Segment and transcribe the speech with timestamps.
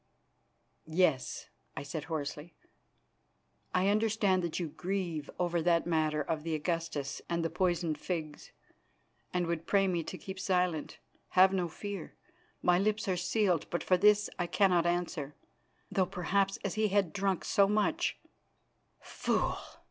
[0.87, 1.47] "Yes,"
[1.77, 2.55] I said hoarsely.
[3.71, 8.51] "I understand that you grieve over that matter of the Augustus and the poisoned figs,
[9.31, 10.97] and would pray me to keep silence.
[11.37, 12.15] Have no fear,
[12.63, 15.35] my lips are sealed, but for his I cannot answer,
[15.91, 18.17] though perhaps as he had drunk so much"
[19.01, 19.59] "Fool!"